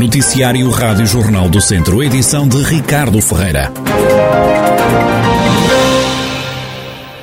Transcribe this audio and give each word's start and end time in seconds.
Noticiário 0.00 0.70
Rádio 0.70 1.06
Jornal 1.06 1.50
do 1.50 1.60
Centro, 1.60 2.02
edição 2.02 2.48
de 2.48 2.56
Ricardo 2.62 3.20
Ferreira. 3.20 3.70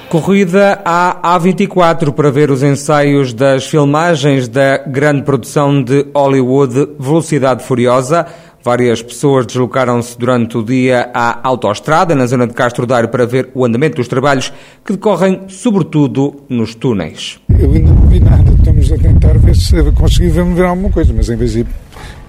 Corrida 0.07 0.79
à 0.85 1.39
A24 1.39 2.11
para 2.11 2.29
ver 2.29 2.51
os 2.51 2.61
ensaios 2.61 3.33
das 3.33 3.65
filmagens 3.65 4.47
da 4.47 4.77
grande 4.77 5.23
produção 5.23 5.81
de 5.81 6.05
Hollywood 6.13 6.89
Velocidade 6.99 7.63
Furiosa. 7.63 8.27
Várias 8.63 9.01
pessoas 9.01 9.47
deslocaram-se 9.47 10.15
durante 10.15 10.55
o 10.55 10.63
dia 10.63 11.09
à 11.15 11.39
autoestrada, 11.47 12.13
na 12.13 12.27
zona 12.27 12.45
de 12.45 12.53
Castro 12.53 12.85
Daire, 12.85 13.07
para 13.07 13.25
ver 13.25 13.49
o 13.55 13.65
andamento 13.65 13.95
dos 13.95 14.07
trabalhos 14.07 14.53
que 14.85 14.93
decorrem, 14.93 15.45
sobretudo, 15.47 16.43
nos 16.47 16.75
túneis. 16.75 17.39
Eu 17.57 17.71
ainda 17.71 17.91
não 17.91 18.07
vi 18.07 18.19
nada, 18.19 18.51
estamos 18.55 18.91
a 18.91 18.97
tentar 18.99 19.35
ver 19.39 19.55
se 19.55 19.91
conseguimos 19.93 20.55
ver 20.55 20.65
alguma 20.65 20.91
coisa, 20.91 21.11
mas 21.11 21.27
em 21.27 21.37
princípio 21.37 21.73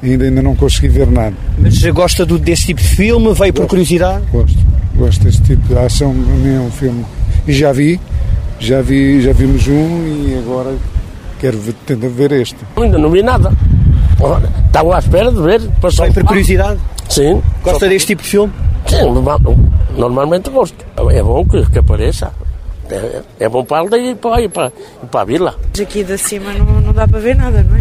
ainda, 0.02 0.25
ainda 0.25 0.43
não 0.43 0.55
consegui 0.55 0.88
ver 0.88 1.11
nada. 1.11 1.34
Mas 1.59 1.83
gosta 1.87 2.25
do, 2.25 2.38
desse 2.38 2.66
tipo 2.66 2.80
de 2.80 2.88
filme? 2.88 3.33
Veio 3.34 3.52
por 3.52 3.66
curiosidade? 3.66 4.24
Gosto, 4.30 4.59
gosto 4.97 5.24
desse 5.24 5.43
tipo 5.43 5.69
de 5.69 5.79
ação, 5.79 6.15
é 6.45 6.61
um 6.61 6.71
filme. 6.71 7.05
E 7.47 7.52
já 7.52 7.73
vi, 7.73 8.01
já 8.59 8.83
vi, 8.83 9.21
já 9.23 9.33
vimos 9.33 9.66
um 9.69 10.07
e 10.07 10.38
agora 10.38 10.74
quero 11.41 11.59
ver, 11.59 11.74
tentar 11.87 12.09
ver 12.09 12.33
este. 12.33 12.57
Ainda 12.77 12.98
não 12.98 13.11
vi 13.11 13.23
nada. 13.23 13.52
Estava 14.66 14.97
à 14.97 14.98
espera 14.98 15.30
de 15.30 15.41
ver. 15.41 15.61
Passou 15.80 16.12
por 16.12 16.24
curiosidade? 16.24 16.80
Sim. 17.09 17.41
Gosta 17.62 17.88
deste 17.88 18.09
tipo 18.09 18.23
de 18.23 18.29
filme? 18.29 18.52
Sim, 18.87 19.12
normalmente 19.96 20.51
gosto. 20.51 20.85
É 21.10 21.23
bom 21.23 21.45
que, 21.45 21.65
que 21.71 21.79
apareça. 21.79 22.33
É, 22.91 23.23
é, 23.41 23.49
bom 23.49 23.65
para 23.65 23.79
a 23.79 23.80
aldeia 23.80 24.12
e 24.12 24.15
para, 24.15 24.41
e 24.41 24.49
para, 24.49 24.73
e 25.02 25.07
para 25.07 25.21
a 25.21 25.24
vila. 25.24 25.55
Aqui 25.80 26.02
de 26.02 26.16
cima 26.16 26.52
não, 26.55 26.80
não 26.80 26.93
dá 26.93 27.07
para 27.07 27.19
ver 27.19 27.37
nada, 27.37 27.62
não 27.62 27.77
é? 27.77 27.80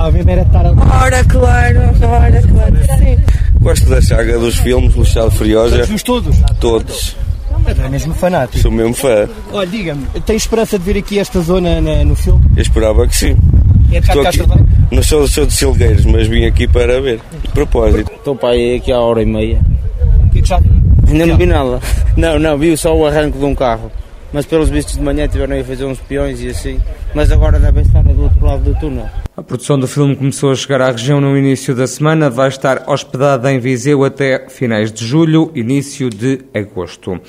Estava 0.00 0.18
a 0.18 0.22
ver 0.22 0.28
era 0.30 0.42
estar 0.42 0.66
ali. 0.66 0.80
Ora, 0.80 1.24
claro, 1.24 1.78
ora, 1.78 2.42
claro, 2.42 2.76
sim. 2.98 3.18
Gosto 3.60 3.90
da 3.90 4.00
saga 4.00 4.38
dos 4.38 4.56
filmes, 4.56 4.94
Luciano 4.94 5.30
Furiosa. 5.30 5.82
Os 5.82 6.02
todos? 6.02 6.38
Todos. 6.58 7.16
É 7.66 7.88
mesmo 7.90 8.14
fanático. 8.14 8.62
Sou 8.62 8.70
mesmo 8.70 8.94
fã. 8.94 9.28
Olha, 9.52 9.66
diga-me, 9.66 10.06
tem 10.24 10.36
esperança 10.36 10.78
de 10.78 10.84
ver 10.86 10.98
aqui 10.98 11.18
esta 11.18 11.40
zona 11.40 11.82
na, 11.82 12.02
no 12.02 12.16
filme? 12.16 12.42
Eu 12.56 12.62
esperava 12.62 13.06
que 13.06 13.14
sim. 13.14 13.36
É 13.92 14.00
de 14.00 14.06
cá 14.06 14.14
de 14.14 14.22
Castro 14.22 14.66
Não 14.90 15.02
sou, 15.02 15.28
sou 15.28 15.44
de 15.44 15.52
Silgueiros, 15.52 16.06
mas 16.06 16.26
vim 16.26 16.46
aqui 16.46 16.66
para 16.66 16.98
ver. 17.02 17.20
De 17.42 17.48
propósito. 17.50 18.10
Estou 18.10 18.34
para 18.34 18.50
aí 18.50 18.76
aqui 18.76 18.90
há 18.90 19.00
hora 19.00 19.22
e 19.22 19.26
meia. 19.26 19.60
Que 20.32 20.38
é 20.38 20.44
já? 20.44 20.58
Ainda 21.08 21.26
não 21.26 21.36
vi 21.36 21.44
nada. 21.44 21.78
Não, 22.16 22.38
não, 22.38 22.56
vi 22.56 22.74
só 22.74 22.96
o 22.96 23.06
arranque 23.06 23.36
de 23.36 23.44
um 23.44 23.54
carro. 23.54 23.92
Mas 24.32 24.46
pelos 24.46 24.70
vistos 24.70 24.96
de 24.96 25.02
manhã 25.02 25.28
tiveram 25.28 25.60
a 25.60 25.62
fazer 25.62 25.84
uns 25.84 25.98
peões 26.00 26.40
e 26.40 26.48
assim. 26.48 26.80
Mas 27.14 27.30
agora 27.30 27.58
devem 27.58 27.82
estar 27.82 28.02
do 28.02 28.22
outro 28.22 28.46
lado 28.46 28.62
do 28.62 28.74
túnel. 28.80 29.06
Produção 29.50 29.80
do 29.80 29.88
filme 29.88 30.14
começou 30.14 30.52
a 30.52 30.54
chegar 30.54 30.80
à 30.80 30.92
região 30.92 31.20
no 31.20 31.36
início 31.36 31.74
da 31.74 31.84
semana, 31.84 32.30
vai 32.30 32.46
estar 32.46 32.84
hospedada 32.88 33.52
em 33.52 33.58
Viseu 33.58 34.04
até 34.04 34.48
finais 34.48 34.92
de 34.92 35.04
julho, 35.04 35.50
início 35.56 36.08
de 36.08 36.42
agosto. 36.54 37.20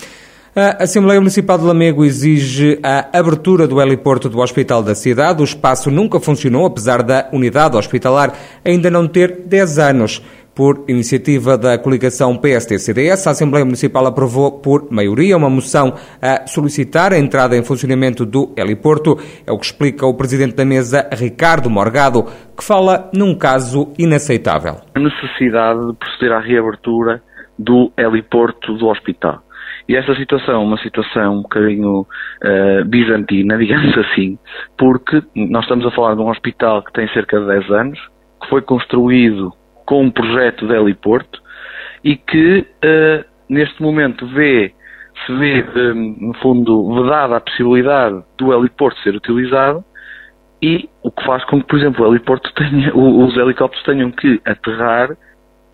A 0.55 0.83
Assembleia 0.83 1.19
Municipal 1.19 1.57
de 1.57 1.63
Lamego 1.63 2.05
exige 2.05 2.77
a 2.83 3.07
abertura 3.17 3.67
do 3.67 3.81
heliporto 3.81 4.29
do 4.29 4.37
Hospital 4.37 4.83
da 4.83 4.93
cidade. 4.93 5.41
O 5.41 5.43
espaço 5.43 5.89
nunca 5.89 6.19
funcionou, 6.19 6.67
apesar 6.67 7.01
da 7.01 7.27
unidade 7.33 7.75
hospitalar 7.75 8.37
ainda 8.63 8.91
não 8.91 9.07
ter 9.07 9.43
10 9.43 9.79
anos. 9.79 10.21
Por 10.53 10.83
iniciativa 10.89 11.57
da 11.57 11.77
coligação 11.77 12.37
PST-CDS, 12.37 13.25
a 13.25 13.31
Assembleia 13.31 13.63
Municipal 13.63 14.05
aprovou 14.05 14.59
por 14.59 14.91
maioria 14.91 15.37
uma 15.37 15.49
moção 15.49 15.93
a 16.21 16.45
solicitar 16.45 17.13
a 17.13 17.17
entrada 17.17 17.55
em 17.55 17.63
funcionamento 17.63 18.25
do 18.25 18.53
heliporto. 18.57 19.17
É 19.47 19.51
o 19.51 19.57
que 19.57 19.65
explica 19.65 20.05
o 20.05 20.13
presidente 20.13 20.55
da 20.55 20.65
mesa, 20.65 21.07
Ricardo 21.13 21.69
Morgado, 21.69 22.25
que 22.57 22.63
fala 22.63 23.09
num 23.13 23.33
caso 23.33 23.93
inaceitável. 23.97 24.75
A 24.93 24.99
necessidade 24.99 25.87
de 25.87 25.93
proceder 25.93 26.33
à 26.33 26.39
reabertura 26.41 27.23
do 27.57 27.89
heliporto 27.97 28.73
do 28.73 28.87
hospital. 28.87 29.41
E 29.87 29.95
esta 29.95 30.13
situação 30.15 30.55
é 30.55 30.57
uma 30.57 30.77
situação 30.77 31.37
um 31.37 31.41
bocadinho 31.43 32.01
uh, 32.01 32.85
bizantina, 32.85 33.55
digamos 33.59 33.97
assim, 33.97 34.37
porque 34.77 35.21
nós 35.33 35.63
estamos 35.63 35.85
a 35.85 35.91
falar 35.91 36.15
de 36.15 36.21
um 36.21 36.29
hospital 36.29 36.83
que 36.83 36.91
tem 36.91 37.07
cerca 37.13 37.39
de 37.39 37.47
10 37.47 37.71
anos, 37.71 37.99
que 38.41 38.49
foi 38.49 38.61
construído 38.61 39.53
com 39.91 40.03
um 40.03 40.09
projeto 40.09 40.65
de 40.65 40.73
heliporto 40.73 41.41
e 42.01 42.15
que 42.15 42.59
uh, 42.61 43.25
neste 43.49 43.81
momento 43.81 44.25
vê, 44.25 44.73
se 45.25 45.33
vê, 45.33 45.65
um, 45.75 46.15
no 46.27 46.33
fundo, 46.35 46.95
vedada 47.03 47.35
a 47.35 47.41
possibilidade 47.41 48.23
do 48.37 48.53
heliporto 48.53 48.97
ser 49.01 49.13
utilizado 49.13 49.83
e 50.61 50.89
o 51.03 51.11
que 51.11 51.25
faz 51.25 51.43
com 51.43 51.59
que, 51.59 51.67
por 51.67 51.77
exemplo, 51.77 52.05
o 52.05 52.09
heliporto 52.09 52.53
tenha, 52.55 52.95
os 52.95 53.35
helicópteros 53.35 53.83
tenham 53.83 54.11
que 54.11 54.39
aterrar 54.45 55.09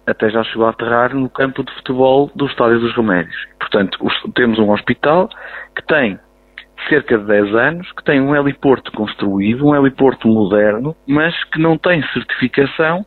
até 0.08 0.32
já 0.32 0.44
chegou 0.46 0.66
a 0.66 0.72
aterrar 0.72 1.14
no 1.14 1.30
campo 1.30 1.64
de 1.64 1.72
futebol 1.76 2.32
do 2.34 2.48
Estádio 2.48 2.80
dos 2.80 2.96
Remédios. 2.96 3.38
Portanto, 3.60 4.00
temos 4.34 4.58
um 4.58 4.72
hospital 4.72 5.30
que 5.76 5.86
tem 5.86 6.18
cerca 6.90 7.20
de 7.20 7.26
10 7.26 7.54
anos, 7.54 7.92
que 7.92 8.04
tem 8.04 8.20
um 8.20 8.36
heliporto 8.36 8.92
construído, 8.94 9.68
um 9.68 9.76
heliporto 9.76 10.28
moderno, 10.28 10.96
mas 11.06 11.36
que 11.52 11.60
não 11.60 11.78
tem 11.78 12.02
certificação 12.14 13.06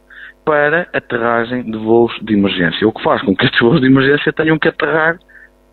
para 0.50 0.88
aterragem 0.92 1.62
de 1.62 1.78
voos 1.78 2.12
de 2.22 2.34
emergência, 2.34 2.88
o 2.88 2.92
que 2.92 3.04
faz 3.04 3.22
com 3.22 3.36
que 3.36 3.44
estes 3.44 3.60
voos 3.60 3.80
de 3.80 3.86
emergência 3.86 4.32
tenham 4.32 4.58
que 4.58 4.66
aterrar 4.66 5.16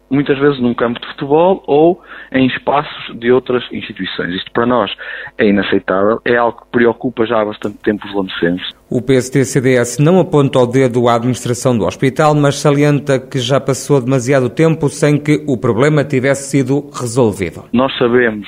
muitas 0.07 0.37
vezes 0.37 0.61
num 0.61 0.75
campo 0.75 1.01
de 1.01 1.07
futebol 1.07 1.63
ou 1.65 1.99
em 2.31 2.45
espaços 2.45 3.19
de 3.19 3.31
outras 3.31 3.63
instituições. 3.71 4.35
Isto 4.35 4.51
para 4.51 4.67
nós 4.67 4.91
é 5.35 5.47
inaceitável, 5.47 6.21
é 6.23 6.35
algo 6.35 6.61
que 6.61 6.67
preocupa 6.71 7.25
já 7.25 7.41
há 7.41 7.45
bastante 7.45 7.79
tempo 7.79 8.05
os 8.07 8.13
lamecenses. 8.13 8.71
O 8.87 9.01
PST-CDS 9.01 9.97
não 9.97 10.19
aponta 10.19 10.59
o 10.59 10.67
dedo 10.67 11.09
à 11.09 11.15
administração 11.15 11.75
do 11.75 11.83
hospital, 11.83 12.35
mas 12.35 12.59
salienta 12.59 13.19
que 13.19 13.39
já 13.39 13.59
passou 13.59 13.99
demasiado 13.99 14.47
tempo 14.47 14.89
sem 14.89 15.17
que 15.17 15.43
o 15.47 15.57
problema 15.57 16.03
tivesse 16.03 16.51
sido 16.51 16.87
resolvido. 16.93 17.63
Nós 17.73 17.91
sabemos 17.97 18.47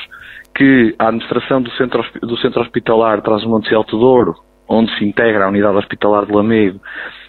que 0.56 0.94
a 1.00 1.07
administração 1.07 1.59
do 1.59 1.72
centro, 1.72 2.06
do 2.22 2.38
centro 2.38 2.62
hospitalar 2.62 3.19
Trás-Montes 3.23 3.72
e 3.72 3.73
Alto 3.73 3.97
Douro, 3.97 4.35
onde 4.69 4.96
se 4.97 5.03
integra 5.03 5.46
a 5.46 5.50
unidade 5.50 5.78
hospitalar 5.78 6.25
de 6.25 6.31
Lamego, 6.31 6.80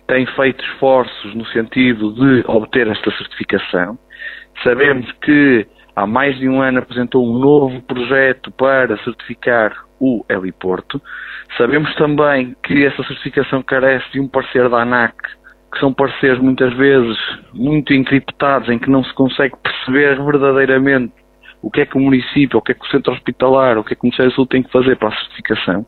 tem 0.06 0.26
feito 0.26 0.62
esforços 0.64 1.34
no 1.34 1.46
sentido 1.46 2.12
de 2.12 2.44
obter 2.46 2.86
esta 2.86 3.10
certificação. 3.12 3.98
Sabemos 4.62 5.10
que 5.22 5.66
há 5.96 6.06
mais 6.06 6.38
de 6.38 6.48
um 6.48 6.60
ano 6.60 6.80
apresentou 6.80 7.26
um 7.26 7.38
novo 7.38 7.80
projeto 7.82 8.50
para 8.52 8.96
certificar 9.04 9.72
o 9.98 10.24
heliporto. 10.28 11.00
Sabemos 11.56 11.94
também 11.94 12.54
que 12.62 12.84
essa 12.84 13.02
certificação 13.04 13.62
carece 13.62 14.10
de 14.12 14.20
um 14.20 14.28
parecer 14.28 14.68
da 14.68 14.82
ANAC, 14.82 15.14
que 15.72 15.78
são 15.78 15.92
pareceres 15.92 16.40
muitas 16.40 16.74
vezes 16.74 17.16
muito 17.54 17.94
encriptados, 17.94 18.68
em 18.68 18.78
que 18.78 18.90
não 18.90 19.04
se 19.04 19.14
consegue 19.14 19.54
perceber 19.62 20.20
verdadeiramente 20.22 21.12
o 21.62 21.70
que 21.70 21.82
é 21.82 21.86
que 21.86 21.96
o 21.96 22.00
município, 22.00 22.58
o 22.58 22.62
que 22.62 22.72
é 22.72 22.74
que 22.74 22.84
o 22.84 22.90
centro 22.90 23.12
hospitalar, 23.12 23.78
o 23.78 23.84
que 23.84 23.92
é 23.92 23.96
que 23.96 24.02
o 24.02 24.06
Ministério 24.06 24.30
da 24.30 24.36
Saúde 24.36 24.50
tem 24.50 24.62
que 24.62 24.72
fazer 24.72 24.96
para 24.96 25.08
a 25.08 25.12
certificação. 25.12 25.86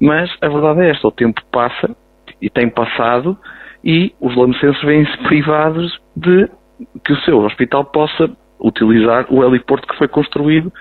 Mas 0.00 0.30
a 0.40 0.48
verdade 0.48 0.82
é 0.82 0.90
esta, 0.90 1.08
o 1.08 1.12
tempo 1.12 1.40
passa 1.50 1.94
e 2.40 2.50
tem 2.50 2.68
passado 2.68 3.36
e 3.84 4.14
os 4.20 4.36
lamecenses 4.36 4.80
vêm-se 4.82 5.16
privados 5.24 6.00
de 6.16 6.48
que 7.04 7.12
o 7.12 7.20
seu 7.22 7.38
hospital 7.38 7.84
possa 7.84 8.30
utilizar 8.60 9.26
o 9.28 9.44
heliporto 9.44 9.86
que 9.86 9.98
foi 9.98 10.08
construído 10.08 10.72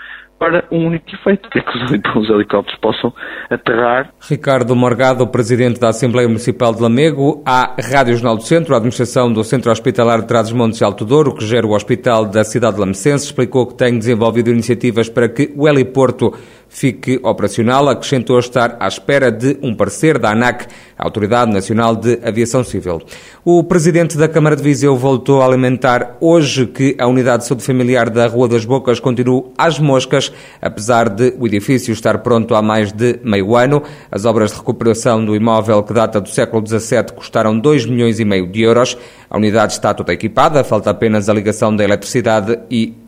para 0.42 0.66
um 0.72 0.88
único 0.88 1.06
efeito, 1.14 1.48
que 1.52 1.60
é 1.60 1.62
que 1.62 2.18
os 2.18 2.28
helicópteros 2.28 2.80
possam 2.80 3.14
aterrar. 3.48 4.12
Ricardo 4.28 4.76
Morgado, 4.76 5.28
presidente 5.28 5.80
da 5.80 5.90
Assembleia 5.90 6.28
Municipal 6.28 6.74
de 6.74 6.82
Lamego, 6.82 7.44
à 7.46 7.76
Rádio 7.80 8.16
Jornal 8.16 8.38
do 8.38 8.42
Centro, 8.42 8.74
a 8.74 8.78
administração 8.78 9.32
do 9.32 9.44
Centro 9.44 9.72
Hospitalar 9.72 10.22
de 10.22 10.28
Trás-os-Montes 10.28 10.82
e 10.82 10.84
Alto 10.84 11.06
Douro, 11.06 11.36
que 11.36 11.46
gera 11.46 11.68
o 11.68 11.76
Hospital 11.76 12.26
da 12.26 12.44
cidade 12.44 12.74
de 12.74 12.80
Lamecense, 12.80 13.26
explicou 13.26 13.68
que 13.68 13.76
tem 13.76 14.00
desenvolvido 14.00 14.50
iniciativas 14.50 15.08
para 15.08 15.30
que 15.30 15.54
o 15.56 15.70
heliporto 15.70 16.34
fique 16.72 17.20
operacional, 17.22 17.90
acrescentou 17.90 18.40
estar 18.40 18.78
à 18.80 18.88
espera 18.88 19.30
de 19.30 19.58
um 19.62 19.76
parecer 19.76 20.18
da 20.18 20.32
ANAC, 20.32 20.68
a 20.98 21.04
Autoridade 21.04 21.52
Nacional 21.52 21.96
de 21.98 22.18
Aviação 22.24 22.64
Civil. 22.64 23.02
O 23.44 23.62
presidente 23.62 24.18
da 24.18 24.30
Câmara 24.30 24.56
de 24.56 24.64
Viseu 24.64 24.96
voltou 24.96 25.42
a 25.42 25.46
alimentar 25.46 26.16
hoje 26.22 26.66
que 26.66 26.96
a 26.98 27.08
unidade 27.08 27.44
de 27.44 27.50
saúde 27.50 27.66
familiar 27.66 28.10
da 28.10 28.26
Rua 28.26 28.48
das 28.48 28.64
Bocas 28.64 29.02
continua 29.02 29.52
às 29.58 29.80
moscas, 29.80 30.32
apesar 30.62 31.10
de 31.10 31.36
o 31.38 31.46
edifício 31.46 31.92
estar 31.92 32.20
pronto 32.20 32.56
há 32.56 32.62
mais 32.62 32.94
de 32.94 33.20
meio 33.22 33.54
ano. 33.56 33.84
As 34.10 34.24
obras 34.24 34.52
de 34.52 34.58
recuperação 34.58 35.26
do 35.26 35.36
imóvel 35.36 35.84
que 35.84 35.94
data 35.94 36.22
do 36.22 36.30
século 36.30 36.66
XVII 36.66 37.12
custaram 37.14 37.60
2 37.60 37.86
milhões 37.86 38.18
e 38.20 38.24
meio 38.24 38.50
de 38.50 38.62
euros. 38.62 38.98
A 39.30 39.36
unidade 39.38 39.74
está 39.74 39.94
toda 39.94 40.14
equipada, 40.14 40.64
falta 40.64 40.90
apenas 40.90 41.28
a 41.28 41.34
ligação 41.34 41.76
da 41.76 41.84
eletricidade 41.84 42.58
e 42.70 43.01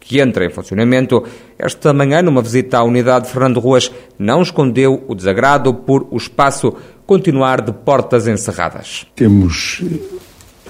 que 0.00 0.20
entra 0.20 0.44
em 0.44 0.50
funcionamento. 0.50 1.22
Esta 1.58 1.92
manhã, 1.92 2.22
numa 2.22 2.42
visita 2.42 2.78
à 2.78 2.84
unidade, 2.84 3.30
Fernando 3.30 3.60
Ruas 3.60 3.90
não 4.18 4.42
escondeu 4.42 5.04
o 5.08 5.14
desagrado 5.14 5.74
por 5.74 6.06
o 6.10 6.16
espaço 6.16 6.74
continuar 7.06 7.60
de 7.62 7.72
portas 7.72 8.26
encerradas. 8.26 9.06
Temos 9.14 9.82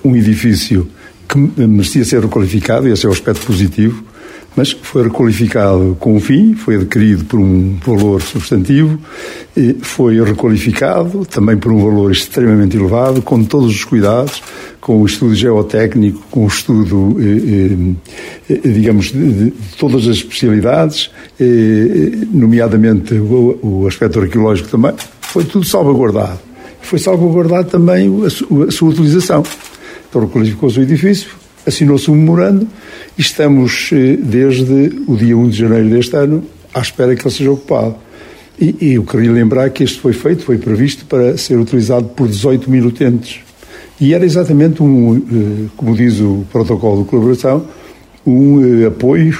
um 0.05 0.15
edifício 0.15 0.89
que 1.29 1.39
merecia 1.67 2.05
ser 2.05 2.23
requalificado, 2.23 2.89
esse 2.89 3.05
é 3.05 3.09
o 3.09 3.13
aspecto 3.13 3.47
positivo, 3.47 4.03
mas 4.59 4.73
foi 4.73 5.05
requalificado 5.05 5.97
com 6.01 6.17
um 6.17 6.21
fim, 6.21 6.53
foi 6.53 6.75
adquirido 6.75 7.25
por 7.27 7.39
um 7.39 7.77
valor 7.77 8.21
substantivo, 8.21 8.99
foi 9.83 10.21
requalificado 10.21 11.25
também 11.27 11.57
por 11.57 11.71
um 11.71 11.79
valor 11.79 12.11
extremamente 12.11 12.77
elevado, 12.77 13.23
com 13.23 13.45
todos 13.45 13.71
os 13.71 13.85
cuidados, 13.85 14.43
com 14.81 15.01
o 15.01 15.07
estudo 15.07 15.33
geotécnico, 15.37 16.21
com 16.29 16.45
o 16.45 16.49
estudo, 16.49 17.17
eh, 17.21 17.95
eh, 18.51 18.69
digamos, 18.69 19.13
de, 19.13 19.53
todas 19.79 20.09
as 20.09 20.17
especialidades, 20.17 21.09
nomeadamente 22.33 23.15
o, 23.15 23.61
o 23.63 23.87
aspecto 23.87 24.19
arqueológico 24.19 24.69
também, 24.71 24.93
foi 25.21 25.45
tudo 25.45 25.65
salvaguardado. 25.65 26.41
Foi 26.83 26.99
salvaguardado 26.99 27.71
também 27.71 28.11
a, 28.25 28.65
a 28.67 28.71
sua 28.73 28.89
utilização. 28.89 29.45
Então 30.11 30.23
requalificou-se 30.23 30.81
o 30.81 30.83
edifício, 30.83 31.31
assinou-se 31.69 32.11
um 32.11 32.15
memorando 32.15 32.67
e 33.17 33.21
estamos, 33.21 33.91
eh, 33.93 34.17
desde 34.17 35.03
o 35.07 35.17
dia 35.17 35.37
1 35.37 35.49
de 35.51 35.59
janeiro 35.59 35.91
deste 35.91 36.17
ano, 36.17 36.43
à 36.75 36.81
espera 36.81 37.15
que 37.15 37.23
ele 37.23 37.35
seja 37.35 37.51
ocupado. 37.51 37.95
E, 38.61 38.75
e 38.81 38.95
eu 38.95 39.05
queria 39.05 39.31
lembrar 39.31 39.71
que 39.71 39.85
isto 39.85 40.01
foi 40.01 40.13
feito, 40.13 40.43
foi 40.43 40.59
previsto 40.59 41.05
para 41.05 41.37
ser 41.37 41.59
utilizado 41.59 42.07
por 42.09 42.27
18 42.27 42.71
mil 42.71 42.87
utentes. 42.87 43.41
E 44.01 44.15
era 44.15 44.25
exatamente 44.25 44.83
um, 44.83 45.17
eh, 45.17 45.69
como 45.77 45.95
diz 45.95 46.21
o 46.21 46.45
protocolo 46.51 47.05
de 47.05 47.11
colaboração, 47.11 47.67
um 48.27 48.83
eh, 48.83 48.87
apoio 48.87 49.39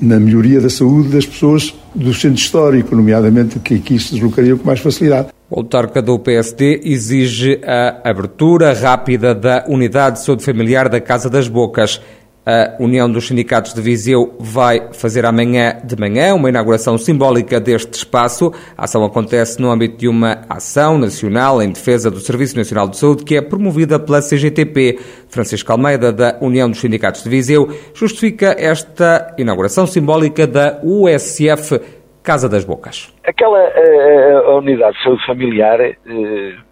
na 0.00 0.20
melhoria 0.20 0.60
da 0.60 0.68
saúde 0.68 1.08
das 1.08 1.24
pessoas 1.24 1.74
do 1.94 2.12
centro 2.12 2.38
histórico, 2.38 2.96
nomeadamente 2.96 3.58
que 3.58 3.74
aqui 3.76 3.98
se 3.98 4.14
deslocariam 4.14 4.58
com 4.58 4.66
mais 4.66 4.80
facilidade. 4.80 5.28
O 5.50 5.60
autarca 5.60 6.02
do 6.02 6.18
PSD 6.18 6.80
exige 6.84 7.60
a 7.64 8.08
abertura 8.08 8.72
rápida 8.72 9.34
da 9.34 9.64
unidade 9.68 10.18
de 10.18 10.24
saúde 10.24 10.44
familiar 10.44 10.88
da 10.88 11.00
Casa 11.00 11.30
das 11.30 11.48
Bocas. 11.48 12.00
A 12.46 12.76
União 12.78 13.10
dos 13.10 13.26
Sindicatos 13.26 13.72
de 13.72 13.80
Viseu 13.80 14.36
vai 14.38 14.92
fazer 14.92 15.24
amanhã 15.24 15.78
de 15.82 15.98
manhã 15.98 16.34
uma 16.34 16.50
inauguração 16.50 16.98
simbólica 16.98 17.58
deste 17.58 17.94
espaço. 17.94 18.52
A 18.76 18.84
ação 18.84 19.02
acontece 19.02 19.58
no 19.62 19.70
âmbito 19.70 19.96
de 19.96 20.08
uma 20.08 20.42
ação 20.46 20.98
nacional 20.98 21.62
em 21.62 21.72
defesa 21.72 22.10
do 22.10 22.20
Serviço 22.20 22.54
Nacional 22.54 22.86
de 22.86 22.98
Saúde 22.98 23.24
que 23.24 23.34
é 23.34 23.40
promovida 23.40 23.98
pela 23.98 24.20
CGTP. 24.20 24.98
Francisco 25.30 25.72
Almeida, 25.72 26.12
da 26.12 26.36
União 26.42 26.68
dos 26.68 26.80
Sindicatos 26.80 27.24
de 27.24 27.30
Viseu, 27.30 27.66
justifica 27.94 28.54
esta 28.58 29.34
inauguração 29.38 29.86
simbólica 29.86 30.46
da 30.46 30.80
USF 30.82 31.80
Casa 32.22 32.46
das 32.46 32.64
Bocas. 32.66 33.10
Aquela 33.26 33.58
uh, 33.58 34.50
a 34.50 34.58
unidade 34.58 34.98
de 34.98 35.02
saúde 35.02 35.24
familiar 35.24 35.80
uh, 35.80 36.62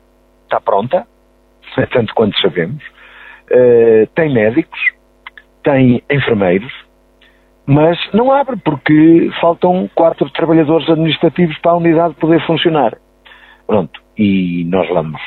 está 0.45 0.61
pronta, 0.63 1.07
tanto 1.91 2.15
quanto 2.15 2.39
sabemos. 2.43 2.83
Tem 4.15 4.33
médicos, 4.33 4.79
tem 5.63 6.03
enfermeiros, 6.11 6.73
mas 7.67 7.99
não 8.13 8.33
abre 8.33 8.57
porque 8.57 9.31
faltam 9.41 9.89
quatro 9.95 10.29
trabalhadores 10.31 10.89
administrativos 10.89 11.57
para 11.59 11.73
a 11.73 11.77
unidade 11.77 12.15
poder 12.15 12.45
funcionar. 12.47 12.97
Pronto, 13.67 14.01
e 14.19 14.65
nós 14.65 14.89
vamos 14.89 15.21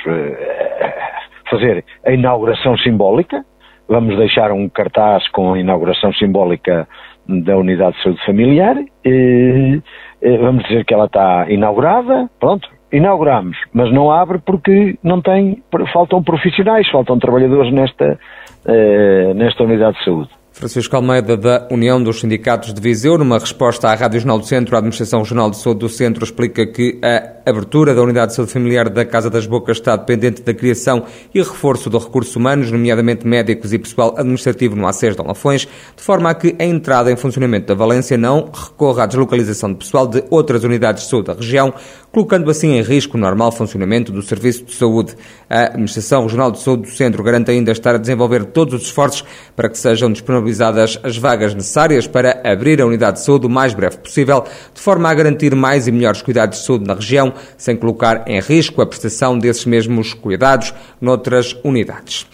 fazer 1.50 1.84
a 2.06 2.12
inauguração 2.12 2.78
simbólica, 2.78 3.46
vamos 3.88 4.18
deixar 4.18 4.52
um 4.52 4.68
cartaz 4.68 5.28
com 5.30 5.54
a 5.54 5.60
inauguração 5.60 6.12
simbólica 6.14 6.88
da 7.28 7.58
unidade 7.58 7.96
de 7.98 8.04
saúde 8.04 8.26
familiar. 8.26 8.76
E, 9.04 9.82
eh, 10.22 10.38
vamos 10.38 10.64
dizer 10.66 10.86
que 10.86 10.94
ela 10.94 11.06
está 11.06 11.46
inaugurada, 11.50 12.30
pronto, 12.40 12.68
inauguramos, 12.92 13.58
mas 13.74 13.92
não 13.92 14.12
abre 14.12 14.40
porque 14.40 14.98
não 15.04 15.22
tem, 15.22 15.62
faltam 15.92 16.24
profissionais, 16.24 16.90
faltam 16.90 17.20
trabalhadores 17.20 17.72
nesta, 17.74 18.20
uh, 18.66 19.34
nesta 19.34 19.64
unidade 19.64 19.98
de 19.98 20.06
saúde. 20.06 20.30
Francisco 20.56 20.96
Almeida, 20.96 21.36
da 21.36 21.68
União 21.70 22.02
dos 22.02 22.22
Sindicatos 22.22 22.74
de 22.74 22.80
Viseu, 22.80 23.18
numa 23.18 23.38
resposta 23.38 23.90
à 23.90 23.94
Rádio 23.94 24.22
Jornal 24.22 24.40
do 24.40 24.46
Centro, 24.46 24.74
a 24.74 24.80
Administração 24.80 25.20
Regional 25.20 25.50
de 25.50 25.58
Saúde 25.58 25.82
do 25.82 25.90
Centro 25.90 26.24
explica 26.24 26.66
que 26.66 26.98
a 27.04 27.50
abertura 27.50 27.94
da 27.94 28.02
Unidade 28.02 28.28
de 28.28 28.36
Saúde 28.36 28.54
Familiar 28.54 28.90
da 28.90 29.04
Casa 29.04 29.30
das 29.30 29.46
Bocas 29.46 29.76
está 29.76 29.98
dependente 29.98 30.42
da 30.42 30.54
criação 30.54 31.04
e 31.34 31.40
reforço 31.40 31.90
de 31.90 31.98
recursos 31.98 32.34
humanos, 32.38 32.72
nomeadamente 32.72 33.28
médicos 33.28 33.74
e 33.74 33.78
pessoal 33.78 34.16
administrativo 34.18 34.78
no 34.78 34.88
ACES 34.88 35.18
de 35.18 35.22
Lafões, 35.24 35.68
de 35.94 36.02
forma 36.02 36.30
a 36.30 36.34
que 36.34 36.56
a 36.58 36.64
entrada 36.64 37.12
em 37.12 37.18
funcionamento 37.18 37.68
da 37.68 37.76
Valência 37.76 38.18
não 38.18 38.50
recorra 38.50 39.04
à 39.04 39.06
deslocalização 39.08 39.74
de 39.74 39.80
pessoal 39.80 40.08
de 40.08 40.24
outras 40.30 40.64
unidades 40.64 41.04
de 41.04 41.10
saúde 41.10 41.28
da 41.28 41.34
região, 41.34 41.74
colocando 42.16 42.50
assim 42.50 42.78
em 42.78 42.82
risco 42.82 43.18
o 43.18 43.20
normal 43.20 43.52
funcionamento 43.52 44.10
do 44.10 44.22
Serviço 44.22 44.64
de 44.64 44.74
Saúde. 44.74 45.14
A 45.50 45.66
Administração 45.66 46.24
Regional 46.24 46.50
de 46.50 46.62
Saúde 46.62 46.84
do 46.84 46.90
Centro 46.90 47.22
garante 47.22 47.52
ainda 47.52 47.74
estar 47.74 47.94
a 47.94 47.98
desenvolver 47.98 48.46
todos 48.46 48.74
os 48.74 48.84
esforços 48.84 49.26
para 49.54 49.68
que 49.68 49.78
sejam 49.78 50.10
disponibilizadas 50.10 50.98
as 51.04 51.18
vagas 51.18 51.54
necessárias 51.54 52.08
para 52.08 52.42
abrir 52.50 52.82
a 52.82 52.86
unidade 52.86 53.18
de 53.18 53.26
saúde 53.26 53.48
o 53.48 53.50
mais 53.50 53.74
breve 53.74 53.98
possível, 53.98 54.46
de 54.74 54.80
forma 54.80 55.10
a 55.10 55.14
garantir 55.14 55.54
mais 55.54 55.88
e 55.88 55.92
melhores 55.92 56.22
cuidados 56.22 56.60
de 56.60 56.66
saúde 56.66 56.88
na 56.88 56.94
região, 56.94 57.34
sem 57.58 57.76
colocar 57.76 58.24
em 58.28 58.40
risco 58.40 58.82
a 58.82 58.86
prestação 58.86 59.38
desses 59.38 59.66
mesmos 59.66 60.14
cuidados 60.14 60.74
noutras 61.02 61.54
unidades. 61.66 62.26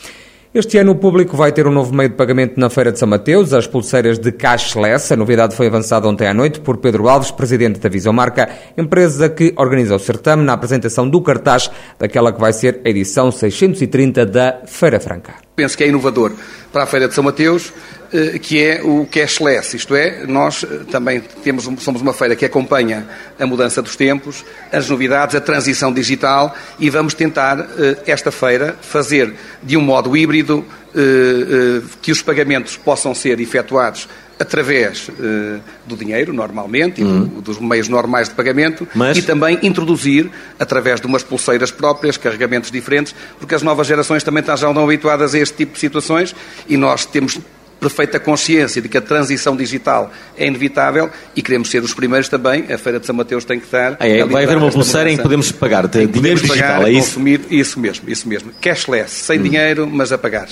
Este 0.53 0.77
ano 0.77 0.91
o 0.91 0.95
público 0.95 1.37
vai 1.37 1.53
ter 1.53 1.65
um 1.65 1.71
novo 1.71 1.95
meio 1.95 2.09
de 2.09 2.15
pagamento 2.15 2.59
na 2.59 2.69
Feira 2.69 2.91
de 2.91 2.99
São 2.99 3.07
Mateus, 3.07 3.53
as 3.53 3.67
pulseiras 3.67 4.19
de 4.19 4.33
cashless. 4.33 5.13
A 5.13 5.15
novidade 5.15 5.55
foi 5.55 5.67
avançada 5.67 6.05
ontem 6.09 6.27
à 6.27 6.33
noite 6.33 6.59
por 6.59 6.75
Pedro 6.75 7.07
Alves, 7.07 7.31
presidente 7.31 7.79
da 7.79 7.87
Visão 7.87 8.11
Marca, 8.11 8.49
empresa 8.77 9.29
que 9.29 9.53
organiza 9.55 9.95
o 9.95 9.99
certame 9.99 10.43
na 10.43 10.51
apresentação 10.51 11.09
do 11.09 11.21
cartaz 11.21 11.71
daquela 11.97 12.33
que 12.33 12.41
vai 12.41 12.51
ser 12.51 12.81
a 12.83 12.89
edição 12.89 13.31
630 13.31 14.25
da 14.25 14.63
Feira 14.65 14.99
Franca. 14.99 15.35
Penso 15.55 15.77
que 15.77 15.85
é 15.85 15.87
inovador 15.87 16.33
para 16.73 16.83
a 16.83 16.85
Feira 16.85 17.07
de 17.07 17.13
São 17.13 17.23
Mateus 17.23 17.71
que 18.41 18.61
é 18.61 18.81
o 18.83 19.05
cashless, 19.05 19.75
isto 19.75 19.95
é, 19.95 20.25
nós 20.27 20.63
eh, 20.63 20.81
também 20.91 21.21
temos, 21.43 21.63
somos 21.79 22.01
uma 22.01 22.13
feira 22.13 22.35
que 22.35 22.43
acompanha 22.43 23.07
a 23.39 23.45
mudança 23.45 23.81
dos 23.81 23.95
tempos, 23.95 24.43
as 24.71 24.89
novidades, 24.89 25.35
a 25.35 25.39
transição 25.39 25.93
digital 25.93 26.53
e 26.77 26.89
vamos 26.89 27.13
tentar 27.13 27.59
eh, 27.59 27.97
esta 28.05 28.29
feira 28.29 28.75
fazer 28.81 29.33
de 29.63 29.77
um 29.77 29.81
modo 29.81 30.15
híbrido 30.15 30.65
que 32.01 32.11
os 32.11 32.21
pagamentos 32.21 32.75
possam 32.75 33.15
ser 33.15 33.39
efetuados 33.39 34.09
através 34.37 35.07
uh, 35.07 35.61
do 35.85 35.95
dinheiro, 35.95 36.33
normalmente, 36.33 37.01
uhum. 37.01 37.25
e 37.25 37.29
do, 37.29 37.41
dos 37.41 37.59
meios 37.59 37.87
normais 37.87 38.27
de 38.27 38.35
pagamento, 38.35 38.85
Mas... 38.93 39.15
e 39.17 39.21
também 39.21 39.57
introduzir, 39.61 40.29
através 40.59 40.99
de 40.99 41.07
umas 41.07 41.23
pulseiras 41.23 41.71
próprias, 41.71 42.17
carregamentos 42.17 42.71
diferentes, 42.71 43.15
porque 43.39 43.55
as 43.55 43.61
novas 43.61 43.87
gerações 43.87 44.21
também 44.21 44.43
já 44.43 44.55
estão 44.55 44.83
habituadas 44.83 45.33
a 45.33 45.39
este 45.39 45.55
tipo 45.55 45.73
de 45.73 45.79
situações 45.79 46.35
e 46.67 46.75
nós 46.75 47.05
temos 47.05 47.39
perfeita 47.81 48.19
consciência 48.19 48.79
de 48.79 48.87
que 48.87 48.97
a 48.97 49.01
transição 49.01 49.57
digital 49.57 50.13
é 50.37 50.45
inevitável 50.45 51.09
e 51.35 51.41
queremos 51.41 51.69
ser 51.69 51.83
os 51.83 51.95
primeiros 51.95 52.29
também. 52.29 52.71
A 52.71 52.77
Feira 52.77 52.99
de 52.99 53.07
São 53.07 53.15
Mateus 53.15 53.43
tem 53.43 53.59
que 53.59 53.65
estar. 53.65 53.97
Ah, 53.99 54.07
é, 54.07 54.23
vai 54.23 54.43
haver 54.43 54.57
uma 54.57 54.69
pulseira 54.69 55.11
em 55.11 55.17
que 55.17 55.23
podemos 55.23 55.51
pagar 55.51 55.87
dinheiro 55.87 56.39
digital, 56.39 56.85
é 56.85 56.91
isso? 56.91 57.15
Consumir, 57.15 57.41
isso 57.49 57.79
mesmo, 57.79 58.07
isso 58.07 58.29
mesmo. 58.29 58.51
Cashless, 58.61 59.11
sem 59.11 59.39
hum. 59.39 59.43
dinheiro, 59.43 59.87
mas 59.87 60.11
a 60.11 60.17
pagar. 60.17 60.47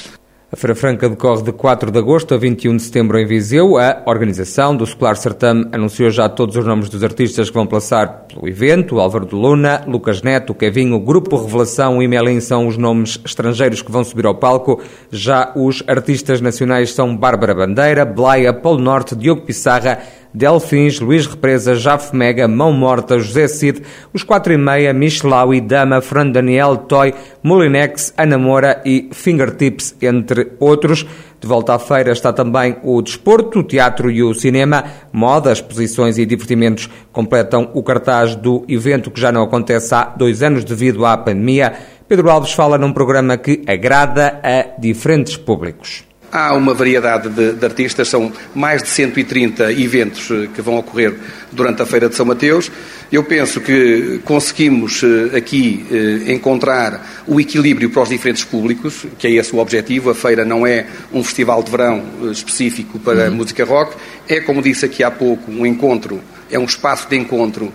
A 0.51 0.56
Feira 0.56 0.74
Franca 0.74 1.08
decorre 1.08 1.44
de 1.44 1.51
4 1.51 1.91
de 1.91 2.00
agosto 2.00 2.34
a 2.34 2.38
21 2.38 2.77
de 2.77 2.82
setembro 2.82 3.20
em 3.20 3.25
Viseu. 3.27 3.77
A 3.77 4.01
organização 4.08 4.75
do 4.75 4.84
Escolar 4.84 5.15
Sertame 5.15 5.70
anunciou 5.72 6.10
já 6.10 6.27
todos 6.27 6.56
os 6.56 6.65
nomes 6.65 6.89
dos 6.89 7.03
artistas 7.03 7.50
que 7.50 7.53
vão 7.53 7.68
passar 7.68 8.25
pelo 8.27 8.48
evento. 8.48 9.00
Álvaro 9.00 9.27
de 9.27 9.36
Luna, 9.36 9.84
Lucas 9.86 10.24
Neto, 10.24 10.56
Kevin, 10.56 10.91
o 10.94 11.00
Grupo 11.00 11.38
Revelação 11.38 12.01
e 12.01 12.08
Melin 12.08 12.39
são 12.39 12.65
os 12.65 12.77
nomes 12.77 13.20
estrangeiros 13.24 13.84
que 13.84 13.91
vão 13.91 14.03
subir 14.03 14.25
ao 14.25 14.34
palco. 14.34 14.82
Já 15.12 15.51
os 15.56 15.84
artistas 15.86 16.41
nacionais 16.41 16.94
são 16.94 17.15
Bárbara 17.15 17.53
Bandeira, 17.53 18.03
Blaia, 18.03 18.51
Polo 18.51 18.79
Norte, 18.79 19.15
Diogo 19.15 19.44
Pissarra, 19.44 20.00
Delfins, 20.33 21.00
Luís 21.00 21.25
Represa, 21.25 21.75
Jaf 21.75 22.15
Mega, 22.15 22.48
Mão 22.48 22.71
Morta, 22.71 23.19
José 23.19 23.48
Cid, 23.48 23.81
Os 24.13 24.24
Quatro 24.24 24.53
e 24.53 24.57
Meia, 24.57 24.93
Michelaui, 24.93 25.62
Dama, 25.62 26.01
Fran 26.01 26.29
Daniel, 26.29 26.77
Toy, 26.77 27.13
Molinex, 27.41 28.13
Ana 28.17 28.38
Moura 28.38 28.81
e 28.86 29.09
Fingertips, 29.12 29.95
entre 30.01 30.53
outros. 30.59 31.05
De 31.39 31.48
volta 31.48 31.74
à 31.74 31.79
feira 31.79 32.12
está 32.12 32.33
também 32.33 32.75
o 32.83 33.01
desporto, 33.01 33.59
o 33.59 33.63
teatro 33.63 34.12
e 34.12 34.21
o 34.21 34.33
cinema. 34.33 34.83
Moda, 35.12 35.51
exposições 35.51 36.17
e 36.17 36.25
divertimentos 36.25 36.89
completam 37.12 37.71
o 37.74 37.81
cartaz 37.81 38.36
do 38.36 38.65
evento 38.67 39.09
que 39.09 39.21
já 39.21 39.31
não 39.31 39.43
acontece 39.43 39.95
há 39.95 40.03
dois 40.03 40.43
anos 40.43 40.65
devido 40.65 41.05
à 41.05 41.17
pandemia. 41.17 41.74
Pedro 42.07 42.29
Alves 42.29 42.51
fala 42.51 42.77
num 42.77 42.91
programa 42.91 43.38
que 43.38 43.63
agrada 43.67 44.39
a 44.43 44.79
diferentes 44.79 45.38
públicos. 45.38 46.09
Há 46.31 46.53
uma 46.53 46.74
variedade 46.74 47.27
de, 47.29 47.53
de, 47.53 47.65
artistas, 47.65 48.07
são 48.07 48.31
mais 48.53 48.83
de 48.83 48.89
130 48.89 49.71
eventos 49.74 50.29
eh, 50.29 50.48
que 50.53 50.62
vão 50.62 50.77
ocorrer 50.77 51.15
durante 51.51 51.81
a 51.81 51.86
Feira 51.88 52.07
de 52.07 52.15
São 52.15 52.25
Mateus. 52.25 52.71
Eu 53.12 53.24
penso 53.24 53.59
que 53.59 54.21
conseguimos 54.24 55.01
eh, 55.03 55.38
aqui 55.38 55.86
eh, 55.91 56.31
encontrar 56.33 57.24
o 57.25 57.39
equilíbrio 57.39 57.89
para 57.89 58.03
os 58.03 58.09
diferentes 58.09 58.43
públicos, 58.43 59.07
que 59.17 59.25
é 59.25 59.31
esse 59.31 59.55
o 59.55 59.57
objetivo. 59.57 60.12
A 60.12 60.15
feira 60.15 60.45
não 60.45 60.67
é 60.67 60.86
um 61.12 61.24
festival 61.24 61.63
de 61.63 61.71
verão 61.71 62.03
específico 62.31 63.00
para 63.00 63.29
uhum. 63.29 63.36
música 63.36 63.65
rock, 63.65 63.95
é, 64.27 64.39
como 64.39 64.62
disse 64.62 64.86
aqui 64.86 65.03
há 65.03 65.09
pouco, 65.09 65.51
um 65.51 65.65
encontro, 65.65 66.21
é 66.51 66.59
um 66.59 66.65
espaço 66.65 67.09
de 67.09 67.17
encontro 67.17 67.74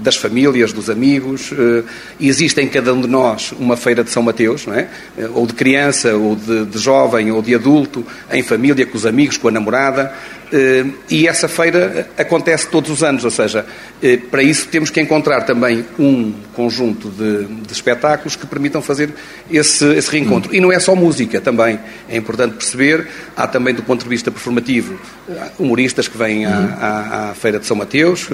das 0.00 0.16
famílias, 0.16 0.72
dos 0.72 0.90
amigos. 0.90 1.50
Eh, 1.52 1.82
existe 2.20 2.60
em 2.60 2.68
cada 2.68 2.92
um 2.92 3.00
de 3.00 3.08
nós 3.08 3.52
uma 3.58 3.76
feira 3.76 4.04
de 4.04 4.10
São 4.10 4.22
Mateus, 4.22 4.66
não 4.66 4.74
é? 4.74 4.88
Eh, 5.16 5.28
ou 5.32 5.46
de 5.46 5.54
criança, 5.54 6.14
ou 6.14 6.36
de, 6.36 6.66
de 6.66 6.78
jovem, 6.78 7.30
ou 7.30 7.40
de 7.40 7.54
adulto, 7.54 8.04
em 8.30 8.42
família, 8.42 8.84
com 8.86 8.96
os 8.96 9.06
amigos, 9.06 9.36
com 9.36 9.48
a 9.48 9.50
namorada. 9.50 10.12
E 11.10 11.26
essa 11.26 11.48
feira 11.48 12.08
acontece 12.16 12.68
todos 12.68 12.88
os 12.88 13.02
anos, 13.02 13.24
ou 13.24 13.30
seja, 13.30 13.66
para 14.30 14.40
isso 14.40 14.68
temos 14.68 14.88
que 14.88 15.00
encontrar 15.00 15.40
também 15.40 15.84
um 15.98 16.32
conjunto 16.52 17.08
de, 17.08 17.46
de 17.46 17.72
espetáculos 17.72 18.36
que 18.36 18.46
permitam 18.46 18.80
fazer 18.80 19.10
esse, 19.50 19.84
esse 19.96 20.08
reencontro. 20.08 20.54
E 20.54 20.60
não 20.60 20.70
é 20.70 20.78
só 20.78 20.94
música 20.94 21.40
também, 21.40 21.80
é 22.08 22.16
importante 22.16 22.54
perceber, 22.54 23.08
há 23.36 23.48
também 23.48 23.74
do 23.74 23.82
ponto 23.82 24.04
de 24.04 24.08
vista 24.08 24.30
performativo 24.30 24.96
humoristas 25.58 26.06
que 26.06 26.16
vêm 26.16 26.44
à, 26.44 26.50
à, 26.52 27.30
à 27.30 27.34
Feira 27.34 27.58
de 27.58 27.66
São 27.66 27.76
Mateus, 27.76 28.28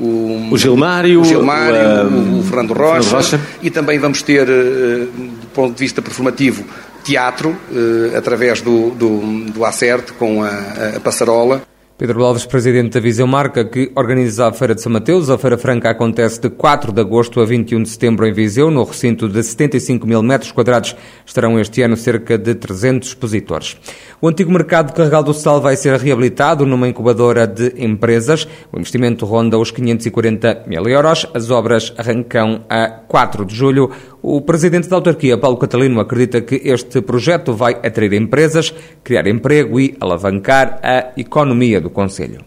o, 0.00 0.48
o 0.50 0.58
Gilmário, 0.58 1.20
o, 1.20 1.24
Gilmário 1.24 2.08
o, 2.08 2.40
o, 2.40 2.42
Fernando, 2.42 2.72
Rocha, 2.72 3.02
Fernando 3.02 3.12
Rocha, 3.12 3.40
e 3.62 3.70
também 3.70 3.98
vamos 3.98 4.22
ter, 4.22 4.48
eh, 4.48 5.06
do 5.14 5.46
ponto 5.52 5.74
de 5.74 5.78
vista 5.78 6.00
performativo, 6.00 6.64
teatro, 7.04 7.56
eh, 7.72 8.16
através 8.16 8.62
do, 8.62 8.90
do, 8.90 9.50
do 9.50 9.64
Acerte 9.64 10.12
com 10.14 10.42
a, 10.42 10.96
a 10.96 11.00
Passarola. 11.00 11.62
Pedro 12.00 12.24
Alves, 12.24 12.46
presidente 12.46 12.94
da 12.94 13.00
Visão 13.00 13.26
Marca, 13.26 13.62
que 13.62 13.92
organiza 13.94 14.46
a 14.46 14.52
Feira 14.54 14.74
de 14.74 14.80
São 14.80 14.90
Mateus. 14.90 15.28
A 15.28 15.36
Feira 15.36 15.58
Franca 15.58 15.90
acontece 15.90 16.40
de 16.40 16.48
4 16.48 16.92
de 16.92 17.00
agosto 17.02 17.42
a 17.42 17.44
21 17.44 17.82
de 17.82 17.90
setembro 17.90 18.26
em 18.26 18.32
Viseu, 18.32 18.70
no 18.70 18.84
recinto 18.84 19.28
de 19.28 19.42
75 19.42 20.06
mil 20.06 20.22
metros 20.22 20.50
quadrados. 20.50 20.96
Estarão 21.26 21.60
este 21.60 21.82
ano 21.82 21.98
cerca 21.98 22.38
de 22.38 22.54
300 22.54 23.06
expositores. 23.06 23.76
O 24.18 24.26
antigo 24.26 24.50
mercado 24.50 24.86
de 24.86 24.92
Carregal 24.94 25.22
do 25.22 25.34
Sal 25.34 25.60
vai 25.60 25.76
ser 25.76 25.94
reabilitado 25.98 26.64
numa 26.64 26.88
incubadora 26.88 27.46
de 27.46 27.74
empresas. 27.76 28.48
O 28.72 28.78
investimento 28.78 29.26
ronda 29.26 29.58
os 29.58 29.70
540 29.70 30.64
mil 30.66 30.88
euros. 30.88 31.26
As 31.34 31.50
obras 31.50 31.92
arrancam 31.98 32.64
a 32.70 32.88
4 32.88 33.44
de 33.44 33.54
julho. 33.54 33.90
O 34.22 34.42
presidente 34.42 34.88
da 34.88 34.96
autarquia, 34.96 35.38
Paulo 35.38 35.56
Catalino, 35.56 35.98
acredita 35.98 36.42
que 36.42 36.56
este 36.56 37.00
projeto 37.00 37.54
vai 37.54 37.72
atrair 37.72 38.12
empresas, 38.12 38.70
criar 39.02 39.26
emprego 39.26 39.80
e 39.80 39.96
alavancar 39.98 40.78
a 40.82 41.12
economia 41.16 41.80
do 41.80 41.88
Conselho. 41.88 42.44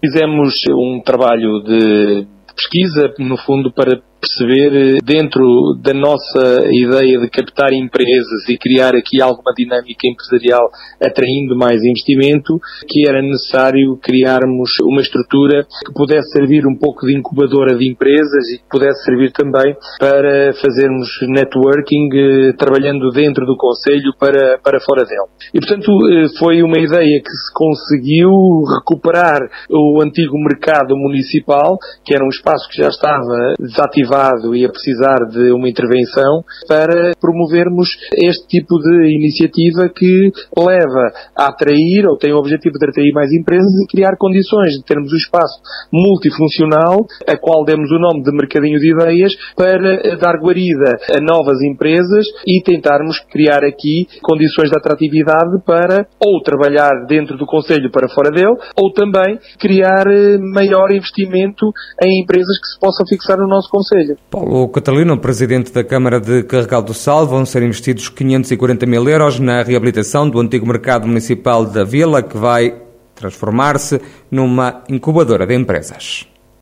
Fizemos 0.00 0.54
um 0.70 1.02
trabalho 1.04 1.60
de 1.64 2.24
pesquisa, 2.54 3.12
no 3.18 3.36
fundo, 3.36 3.72
para 3.72 4.00
perceber 4.20 4.72
eh, 4.74 4.98
dentro 5.04 5.74
da 5.80 5.94
nossa 5.94 6.66
ideia 6.70 7.18
de 7.18 7.30
captar 7.30 7.72
empresas 7.72 8.48
e 8.48 8.58
criar 8.58 8.94
aqui 8.94 9.22
alguma 9.22 9.52
dinâmica 9.56 10.06
empresarial 10.06 10.68
atraindo 11.00 11.56
mais 11.56 11.82
investimento, 11.82 12.58
que 12.88 13.08
era 13.08 13.22
necessário 13.22 13.96
criarmos 14.02 14.70
uma 14.82 15.00
estrutura 15.00 15.64
que 15.86 15.92
pudesse 15.94 16.30
servir 16.32 16.66
um 16.66 16.76
pouco 16.76 17.06
de 17.06 17.16
incubadora 17.16 17.76
de 17.76 17.88
empresas 17.88 18.48
e 18.52 18.58
que 18.58 18.64
pudesse 18.70 19.04
servir 19.04 19.32
também 19.32 19.74
para 19.98 20.52
fazermos 20.54 21.08
networking 21.28 22.08
eh, 22.12 22.52
trabalhando 22.58 23.10
dentro 23.10 23.46
do 23.46 23.56
Conselho 23.56 24.12
para, 24.18 24.58
para 24.58 24.80
fora 24.80 25.04
dele. 25.04 25.28
E 25.54 25.60
portanto 25.60 25.90
eh, 26.08 26.26
foi 26.38 26.62
uma 26.62 26.78
ideia 26.78 27.20
que 27.20 27.30
se 27.30 27.52
conseguiu 27.54 28.30
recuperar 28.78 29.40
o 29.70 30.02
antigo 30.02 30.36
mercado 30.38 30.96
municipal, 30.96 31.78
que 32.04 32.14
era 32.14 32.24
um 32.24 32.28
espaço 32.28 32.68
que 32.70 32.82
já 32.82 32.88
estava 32.88 33.54
desativado 33.58 34.07
ativado 34.08 34.56
e 34.56 34.64
a 34.64 34.68
precisar 34.68 35.18
de 35.30 35.52
uma 35.52 35.68
intervenção 35.68 36.42
para 36.66 37.12
promovermos 37.20 37.88
este 38.14 38.46
tipo 38.48 38.78
de 38.78 39.14
iniciativa 39.14 39.88
que 39.88 40.32
leva 40.56 41.12
a 41.36 41.46
atrair 41.48 42.06
ou 42.08 42.16
tem 42.16 42.32
o 42.32 42.38
objetivo 42.38 42.78
de 42.78 42.88
atrair 42.88 43.12
mais 43.12 43.30
empresas 43.32 43.70
e 43.82 43.86
criar 43.86 44.16
condições 44.18 44.72
de 44.72 44.84
termos 44.84 45.12
um 45.12 45.16
espaço 45.16 45.60
multifuncional, 45.92 47.06
a 47.26 47.36
qual 47.36 47.64
demos 47.64 47.90
o 47.90 47.98
nome 47.98 48.22
de 48.22 48.32
Mercadinho 48.32 48.78
de 48.78 48.92
Ideias, 48.92 49.32
para 49.56 50.16
dar 50.16 50.38
guarida 50.40 50.98
a 51.10 51.20
novas 51.20 51.60
empresas 51.62 52.26
e 52.46 52.62
tentarmos 52.62 53.20
criar 53.30 53.64
aqui 53.64 54.06
condições 54.22 54.70
de 54.70 54.78
atratividade 54.78 55.62
para 55.64 56.06
ou 56.20 56.40
trabalhar 56.42 57.06
dentro 57.06 57.36
do 57.36 57.46
Conselho 57.46 57.90
para 57.90 58.08
fora 58.08 58.30
dele, 58.30 58.56
ou 58.76 58.92
também 58.92 59.38
criar 59.58 60.06
eh, 60.06 60.38
maior 60.38 60.90
investimento 60.90 61.72
em 62.02 62.22
empresas 62.22 62.58
que 62.60 62.68
se 62.68 62.78
possam 62.80 63.06
fixar 63.06 63.38
no 63.38 63.48
nosso 63.48 63.68
Conselho. 63.70 63.97
Conselho. 63.98 64.16
Paulo 64.30 64.68
Catalino, 64.68 65.18
presidente 65.18 65.72
da 65.72 65.82
Câmara 65.82 66.20
de 66.20 66.42
Carregal 66.44 66.82
do 66.82 66.94
Sal, 66.94 67.26
vão 67.26 67.44
ser 67.44 67.62
investidos 67.62 68.08
540 68.08 68.86
mil 68.86 69.08
euros 69.08 69.40
na 69.40 69.62
reabilitação 69.62 70.28
do 70.28 70.40
antigo 70.40 70.66
mercado 70.66 71.06
municipal 71.06 71.64
da 71.64 71.84
Vila, 71.84 72.22
que 72.22 72.36
vai 72.36 72.74
transformar-se 73.14 74.00
numa 74.30 74.84
incubadora 74.88 75.46
de 75.46 75.54
empresas. 75.54 76.28